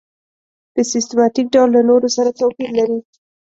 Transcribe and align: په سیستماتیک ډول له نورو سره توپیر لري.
په 0.73 0.81
سیستماتیک 0.91 1.47
ډول 1.55 1.69
له 1.75 1.81
نورو 1.89 2.07
سره 2.15 2.29
توپیر 2.39 2.69
لري. 2.79 2.99